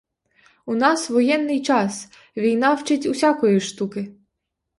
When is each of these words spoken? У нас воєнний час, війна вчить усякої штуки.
У 0.65 0.73
нас 0.75 1.09
воєнний 1.09 1.61
час, 1.61 2.09
війна 2.37 2.73
вчить 2.73 3.05
усякої 3.05 3.59
штуки. 3.59 4.13